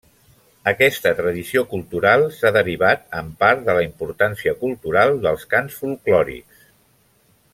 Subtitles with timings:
[0.69, 6.67] Aquesta tradició cultural s'ha derivat, en part, de la importància cultural dels cants folklòrics.